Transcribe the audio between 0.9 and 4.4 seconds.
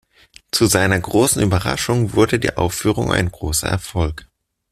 großen Überraschung wurde die Aufführung ein großer Erfolg.